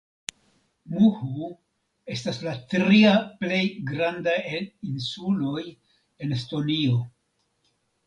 Muhu 0.93 1.49
estas 2.15 2.41
la 2.47 2.55
tria 2.73 3.13
plej 3.43 3.61
granda 3.93 4.35
el 4.57 4.69
insuloj 4.95 5.69
en 5.71 6.39
Estonio. 6.41 7.01